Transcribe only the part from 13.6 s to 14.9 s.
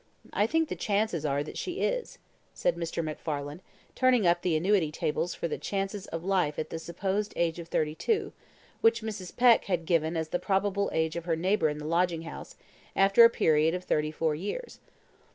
of thirty four years.